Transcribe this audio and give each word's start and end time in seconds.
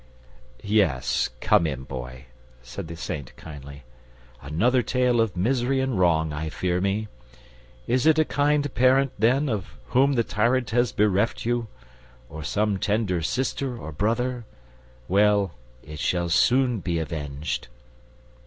"Yes, 0.63 1.29
come 1.41 1.67
in, 1.67 1.83
Boy," 1.83 2.25
said 2.63 2.87
the 2.87 2.95
Saint 2.95 3.35
kindly. 3.37 3.83
"Another 4.41 4.81
tale 4.81 5.21
of 5.21 5.37
misery 5.37 5.79
and 5.79 5.99
wrong, 5.99 6.33
I 6.33 6.49
fear 6.49 6.81
me. 6.81 7.07
Is 7.85 8.07
it 8.07 8.17
a 8.17 8.25
kind 8.25 8.73
parent, 8.73 9.11
then, 9.19 9.47
of 9.47 9.77
whom 9.89 10.13
the 10.13 10.23
tyrant 10.23 10.71
has 10.71 10.91
bereft 10.91 11.45
you? 11.45 11.67
Or 12.29 12.43
some 12.43 12.79
tender 12.79 13.21
sister 13.21 13.77
or 13.77 13.91
brother? 13.91 14.43
Well, 15.07 15.51
it 15.83 15.99
shall 15.99 16.29
soon 16.29 16.79
be 16.79 16.97
avenged." 16.97 17.67